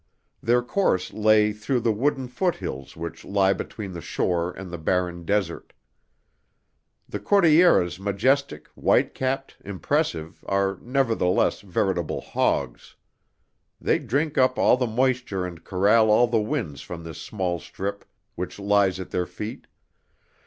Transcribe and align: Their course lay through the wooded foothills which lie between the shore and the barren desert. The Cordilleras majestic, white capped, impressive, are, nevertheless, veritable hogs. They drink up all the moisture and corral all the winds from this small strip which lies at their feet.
Their 0.41 0.63
course 0.63 1.13
lay 1.13 1.53
through 1.53 1.81
the 1.81 1.91
wooded 1.91 2.31
foothills 2.31 2.97
which 2.97 3.23
lie 3.23 3.53
between 3.53 3.91
the 3.93 4.01
shore 4.01 4.51
and 4.51 4.71
the 4.71 4.79
barren 4.79 5.25
desert. 5.25 5.73
The 7.07 7.19
Cordilleras 7.19 7.99
majestic, 7.99 8.65
white 8.69 9.13
capped, 9.13 9.57
impressive, 9.63 10.43
are, 10.47 10.79
nevertheless, 10.81 11.61
veritable 11.61 12.21
hogs. 12.21 12.95
They 13.79 13.99
drink 13.99 14.39
up 14.39 14.57
all 14.57 14.75
the 14.75 14.87
moisture 14.87 15.45
and 15.45 15.63
corral 15.63 16.09
all 16.09 16.25
the 16.25 16.41
winds 16.41 16.81
from 16.81 17.03
this 17.03 17.21
small 17.21 17.59
strip 17.59 18.03
which 18.33 18.57
lies 18.57 18.99
at 18.99 19.11
their 19.11 19.27
feet. 19.27 19.67